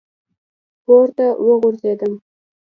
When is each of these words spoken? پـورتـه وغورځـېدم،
پـورتـه 0.85 1.27
وغورځـېدم، 1.45 2.13